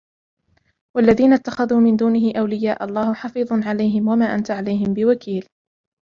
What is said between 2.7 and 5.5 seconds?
اللَّهُ حَفِيظٌ عَلَيْهِمْ وَمَا أَنْتَ عَلَيْهِمْ بِوَكِيلٍ